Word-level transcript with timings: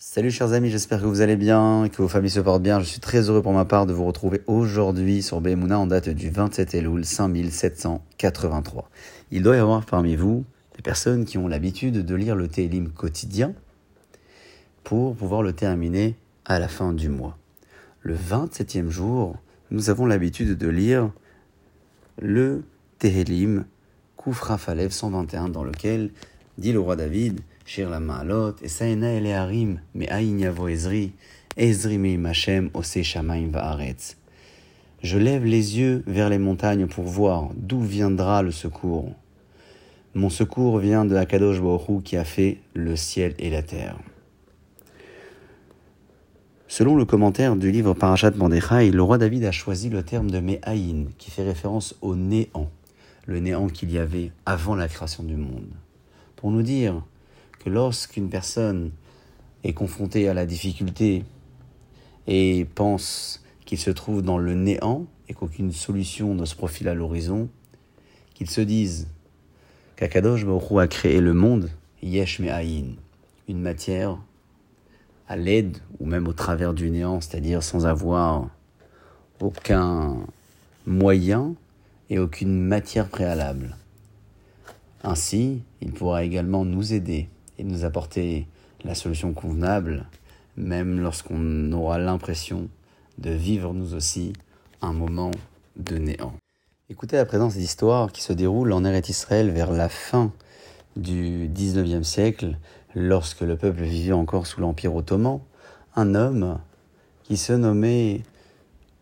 Salut 0.00 0.30
chers 0.30 0.52
amis, 0.52 0.70
j'espère 0.70 1.00
que 1.00 1.06
vous 1.06 1.22
allez 1.22 1.34
bien, 1.34 1.88
que 1.88 2.00
vos 2.00 2.06
familles 2.06 2.30
se 2.30 2.38
portent 2.38 2.62
bien. 2.62 2.78
Je 2.78 2.84
suis 2.84 3.00
très 3.00 3.28
heureux 3.28 3.42
pour 3.42 3.52
ma 3.52 3.64
part 3.64 3.84
de 3.84 3.92
vous 3.92 4.04
retrouver 4.04 4.42
aujourd'hui 4.46 5.24
sur 5.24 5.40
Bemouna 5.40 5.76
en 5.76 5.88
date 5.88 6.08
du 6.08 6.30
27 6.30 6.72
Elul 6.76 7.04
5783. 7.04 8.90
Il 9.32 9.42
doit 9.42 9.56
y 9.56 9.58
avoir 9.58 9.84
parmi 9.84 10.14
vous 10.14 10.44
des 10.76 10.82
personnes 10.82 11.24
qui 11.24 11.36
ont 11.36 11.48
l'habitude 11.48 12.06
de 12.06 12.14
lire 12.14 12.36
le 12.36 12.46
Télim 12.46 12.90
quotidien 12.90 13.54
pour 14.84 15.16
pouvoir 15.16 15.42
le 15.42 15.52
terminer 15.52 16.14
à 16.44 16.60
la 16.60 16.68
fin 16.68 16.92
du 16.92 17.08
mois. 17.08 17.36
Le 18.00 18.14
27e 18.14 18.90
jour, 18.90 19.34
nous 19.72 19.90
avons 19.90 20.06
l'habitude 20.06 20.56
de 20.56 20.68
lire 20.68 21.10
le 22.22 22.62
Télim 23.00 23.64
Koufra 24.16 24.58
Falev 24.58 24.92
121 24.92 25.48
dans 25.48 25.64
lequel 25.64 26.12
dit 26.58 26.72
le 26.72 26.80
roi 26.80 26.96
David 26.96 27.40
Shir 27.64 27.88
la 27.88 28.00
harim, 29.42 29.80
yavo 29.94 30.68
ezri, 30.68 31.12
ezri 31.56 32.18
ose 32.74 33.02
shamaim. 33.02 33.52
Je 35.02 35.18
lève 35.18 35.44
les 35.44 35.78
yeux 35.78 36.02
vers 36.06 36.28
les 36.28 36.38
montagnes 36.38 36.86
pour 36.86 37.04
voir 37.04 37.50
d'où 37.54 37.80
viendra 37.80 38.42
le 38.42 38.50
secours. 38.50 39.12
Mon 40.14 40.30
secours 40.30 40.78
vient 40.78 41.04
de 41.04 41.14
Akadosh 41.14 41.60
Baruch 41.60 42.02
qui 42.02 42.16
a 42.16 42.24
fait 42.24 42.58
le 42.74 42.96
ciel 42.96 43.34
et 43.38 43.50
la 43.50 43.62
terre. 43.62 43.98
Selon 46.66 46.96
le 46.96 47.04
commentaire 47.04 47.54
du 47.54 47.70
livre 47.70 47.94
Parashat 47.94 48.32
Mordechai, 48.32 48.90
le 48.90 49.02
roi 49.02 49.18
David 49.18 49.44
a 49.44 49.52
choisi 49.52 49.90
le 49.90 50.02
terme 50.02 50.30
de 50.30 50.40
Me'aïn, 50.40 51.06
qui 51.18 51.30
fait 51.30 51.44
référence 51.44 51.94
au 52.00 52.16
néant, 52.16 52.70
le 53.26 53.40
néant 53.40 53.68
qu'il 53.68 53.92
y 53.92 53.98
avait 53.98 54.32
avant 54.46 54.74
la 54.74 54.88
création 54.88 55.22
du 55.22 55.36
monde. 55.36 55.68
Pour 56.38 56.52
nous 56.52 56.62
dire 56.62 57.02
que 57.58 57.68
lorsqu'une 57.68 58.30
personne 58.30 58.92
est 59.64 59.72
confrontée 59.72 60.28
à 60.28 60.34
la 60.34 60.46
difficulté 60.46 61.24
et 62.28 62.64
pense 62.76 63.42
qu'il 63.64 63.78
se 63.78 63.90
trouve 63.90 64.22
dans 64.22 64.38
le 64.38 64.54
néant 64.54 65.06
et 65.28 65.34
qu'aucune 65.34 65.72
solution 65.72 66.36
ne 66.36 66.44
se 66.44 66.54
profile 66.54 66.86
à 66.86 66.94
l'horizon, 66.94 67.48
qu'il 68.34 68.48
se 68.48 68.60
dise 68.60 69.08
qu'Akadosh 69.96 70.46
Baruch 70.46 70.78
a 70.78 70.86
créé 70.86 71.20
le 71.20 71.34
monde, 71.34 71.70
Yesh 72.04 72.38
Me'ayin, 72.38 72.94
une 73.48 73.60
matière 73.60 74.16
à 75.26 75.36
l'aide 75.36 75.78
ou 75.98 76.06
même 76.06 76.28
au 76.28 76.32
travers 76.32 76.72
du 76.72 76.88
néant, 76.88 77.20
c'est-à-dire 77.20 77.64
sans 77.64 77.84
avoir 77.84 78.48
aucun 79.40 80.18
moyen 80.86 81.56
et 82.10 82.20
aucune 82.20 82.62
matière 82.62 83.08
préalable. 83.08 83.74
Ainsi, 85.02 85.62
il 85.80 85.92
pourra 85.92 86.24
également 86.24 86.64
nous 86.64 86.92
aider 86.92 87.28
et 87.58 87.64
nous 87.64 87.84
apporter 87.84 88.46
la 88.84 88.94
solution 88.94 89.32
convenable, 89.32 90.06
même 90.56 91.00
lorsqu'on 91.00 91.72
aura 91.72 91.98
l'impression 91.98 92.68
de 93.18 93.30
vivre 93.30 93.74
nous 93.74 93.94
aussi 93.94 94.32
un 94.82 94.92
moment 94.92 95.30
de 95.76 95.96
néant. 95.98 96.32
Écoutez 96.90 97.18
à 97.18 97.24
présent 97.24 97.50
cette 97.50 97.62
histoire 97.62 98.12
qui 98.12 98.22
se 98.22 98.32
déroule 98.32 98.72
en 98.72 98.84
Eretz 98.84 99.08
Israël 99.08 99.50
vers 99.50 99.70
la 99.70 99.88
fin 99.88 100.32
du 100.96 101.48
19e 101.48 102.02
siècle, 102.02 102.56
lorsque 102.94 103.42
le 103.42 103.56
peuple 103.56 103.82
vivait 103.82 104.12
encore 104.12 104.46
sous 104.46 104.60
l'Empire 104.60 104.94
ottoman. 104.94 105.40
Un 105.94 106.14
homme 106.14 106.58
qui 107.24 107.36
se 107.36 107.52
nommait 107.52 108.22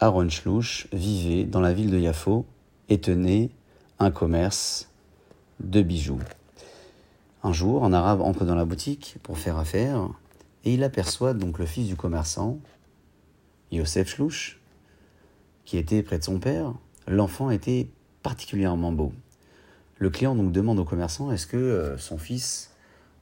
Aaron 0.00 0.28
Shlouch 0.28 0.88
vivait 0.92 1.44
dans 1.44 1.60
la 1.60 1.72
ville 1.72 1.90
de 1.90 1.98
Yafo 1.98 2.46
et 2.88 2.98
tenait 3.00 3.50
un 3.98 4.10
commerce 4.10 4.87
de 5.60 5.82
bijoux. 5.82 6.20
Un 7.42 7.52
jour, 7.52 7.84
un 7.84 7.92
arabe 7.92 8.20
entre 8.20 8.44
dans 8.44 8.54
la 8.54 8.64
boutique 8.64 9.16
pour 9.22 9.38
faire 9.38 9.58
affaire 9.58 10.08
et 10.64 10.74
il 10.74 10.82
aperçoit 10.82 11.34
donc 11.34 11.58
le 11.58 11.66
fils 11.66 11.86
du 11.86 11.96
commerçant, 11.96 12.58
Yosef 13.70 14.08
Shlouch, 14.08 14.60
qui 15.64 15.78
était 15.78 16.02
près 16.02 16.18
de 16.18 16.24
son 16.24 16.38
père. 16.38 16.74
L'enfant 17.06 17.50
était 17.50 17.88
particulièrement 18.22 18.92
beau. 18.92 19.12
Le 19.98 20.10
client 20.10 20.34
donc 20.34 20.52
demande 20.52 20.78
au 20.78 20.84
commerçant 20.84 21.30
est-ce 21.30 21.46
que 21.46 21.56
euh, 21.56 21.98
son 21.98 22.18
fils 22.18 22.70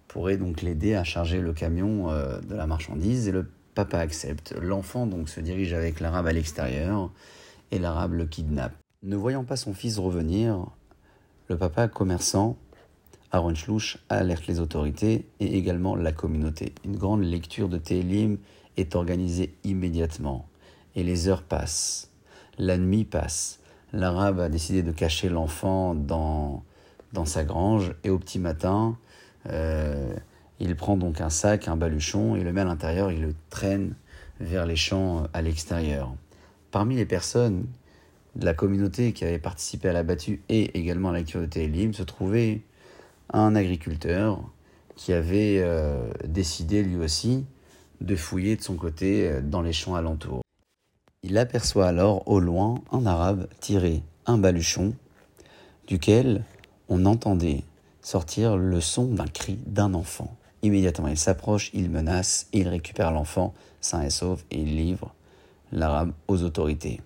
pourrait 0.09 0.37
donc 0.37 0.63
l'aider 0.63 0.95
à 0.95 1.05
charger 1.05 1.41
le 1.41 1.53
camion 1.53 2.11
euh, 2.11 2.41
de 2.41 2.55
la 2.55 2.67
marchandise? 2.67 3.29
Et 3.29 3.33
le 3.33 3.51
papa 3.75 3.99
accepte. 3.99 4.55
L'enfant 4.61 5.07
donc 5.07 5.29
se 5.29 5.41
dirige 5.41 5.73
avec 5.73 6.01
l'arabe 6.01 6.27
à 6.27 6.33
l'extérieur 6.33 7.11
et 7.71 7.79
l'arabe 7.79 8.15
le 8.15 8.27
kidnappe. 8.27 8.75
Ne 9.03 9.17
voyant 9.17 9.45
pas 9.45 9.57
son 9.57 9.75
fils 9.75 9.99
revenir, 9.99 10.67
le 11.49 11.57
papa 11.57 11.89
commerçant 11.89 12.57
Aaron 13.33 13.55
Schlouch 13.55 13.99
alerte 14.09 14.47
les 14.47 14.61
autorités 14.61 15.27
et 15.41 15.57
également 15.57 15.97
la 15.97 16.13
communauté. 16.13 16.75
Une 16.85 16.97
grande 16.97 17.23
lecture 17.23 17.69
de 17.69 17.79
Télim 17.79 18.39
est 18.77 18.95
organisée 18.95 19.55
immédiatement. 19.65 20.49
Et 20.95 21.03
les 21.03 21.29
heures 21.29 21.43
passent. 21.43 22.11
La 22.59 22.79
nuit 22.79 23.05
passe. 23.05 23.61
L'arabe 23.93 24.41
a 24.41 24.49
décidé 24.49 24.83
de 24.83 24.93
cacher 24.93 25.29
l'enfant 25.29 25.95
dans, 25.95 26.63
dans 27.13 27.25
sa 27.25 27.45
grange 27.45 27.95
et 28.05 28.11
au 28.11 28.19
petit 28.19 28.39
matin, 28.39 28.97
euh, 29.49 30.15
il 30.59 30.75
prend 30.75 30.97
donc 30.97 31.21
un 31.21 31.31
sac, 31.31 31.69
un 31.69 31.77
baluchon 31.77 32.37
et 32.37 32.43
le 32.43 32.53
met 32.53 32.63
à 32.63 32.65
l'intérieur, 32.65 33.13
il 33.13 33.23
le 33.23 33.35
traîne 33.51 33.95
vers 34.41 34.67
les 34.67 34.77
champs 34.77 35.27
à 35.33 35.43
l'extérieur. 35.43 36.15
Parmi 36.71 36.97
les 36.97 37.07
personnes 37.07 37.67
de 38.37 38.45
la 38.45 38.55
communauté 38.55 39.13
qui 39.13 39.25
avaient 39.25 39.39
participé 39.39 39.89
à 39.89 39.93
la 39.93 40.03
battue 40.03 40.43
et 40.49 40.79
également 40.79 41.09
à 41.11 41.13
la 41.13 41.23
de 41.23 41.47
Télim 41.47 41.95
se 41.95 42.03
trouvait 42.03 42.61
un 43.33 43.55
agriculteur 43.55 44.41
qui 44.95 45.13
avait 45.13 45.59
euh, 45.59 46.11
décidé 46.27 46.83
lui 46.83 46.97
aussi 46.97 47.45
de 48.01 48.15
fouiller 48.15 48.57
de 48.57 48.63
son 48.63 48.77
côté 48.77 49.29
euh, 49.29 49.41
dans 49.41 49.63
les 49.63 49.73
champs 49.73 49.95
alentours. 49.95 50.43
Il 51.23 51.39
aperçoit 51.39 51.87
alors 51.87 52.29
au 52.29 52.39
loin 52.39 52.77
un 52.93 53.07
arabe 53.07 53.49
tirer 53.61 54.03
un 54.27 54.39
baluchon 54.39 54.95
duquel 55.87 56.45
on 56.89 57.05
entendait 57.05 57.65
sortir 58.01 58.57
le 58.57 58.81
son 58.81 59.07
d'un 59.07 59.27
cri 59.27 59.59
d'un 59.67 59.95
enfant. 59.95 60.37
Immédiatement, 60.63 61.09
il 61.09 61.19
s'approche, 61.19 61.71
il 61.75 61.91
menace, 61.91 62.49
il 62.53 62.69
récupère 62.69 63.13
l'enfant 63.13 63.55
sain 63.81 64.03
et 64.03 64.11
sauf 64.11 64.45
et 64.51 64.61
il 64.61 64.77
livre 64.77 65.15
l'arabe 65.73 66.13
aux 66.29 66.43
autorités. 66.43 67.01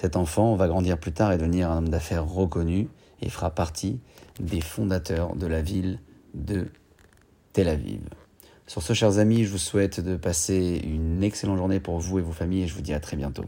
Cet 0.00 0.16
enfant 0.16 0.54
va 0.56 0.66
grandir 0.66 0.96
plus 0.96 1.12
tard 1.12 1.30
et 1.30 1.36
devenir 1.36 1.70
un 1.70 1.76
homme 1.76 1.90
d'affaires 1.90 2.26
reconnu 2.26 2.88
et 3.20 3.28
fera 3.28 3.50
partie 3.50 4.00
des 4.40 4.62
fondateurs 4.62 5.36
de 5.36 5.46
la 5.46 5.60
ville 5.60 5.98
de 6.32 6.68
Tel 7.52 7.68
Aviv. 7.68 8.00
Sur 8.66 8.82
ce, 8.82 8.94
chers 8.94 9.18
amis, 9.18 9.44
je 9.44 9.50
vous 9.50 9.58
souhaite 9.58 10.00
de 10.00 10.16
passer 10.16 10.80
une 10.82 11.22
excellente 11.22 11.58
journée 11.58 11.80
pour 11.80 11.98
vous 11.98 12.18
et 12.18 12.22
vos 12.22 12.32
familles 12.32 12.62
et 12.62 12.66
je 12.66 12.74
vous 12.74 12.80
dis 12.80 12.94
à 12.94 13.00
très 13.00 13.18
bientôt. 13.18 13.44